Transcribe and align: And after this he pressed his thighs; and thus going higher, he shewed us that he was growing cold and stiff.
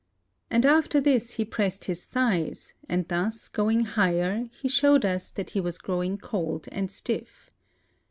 And 0.49 0.65
after 0.65 0.99
this 0.99 1.33
he 1.33 1.45
pressed 1.45 1.85
his 1.85 2.05
thighs; 2.05 2.73
and 2.89 3.07
thus 3.07 3.47
going 3.47 3.81
higher, 3.81 4.49
he 4.51 4.67
shewed 4.67 5.05
us 5.05 5.29
that 5.29 5.51
he 5.51 5.61
was 5.61 5.77
growing 5.77 6.17
cold 6.17 6.67
and 6.71 6.89
stiff. 6.89 7.51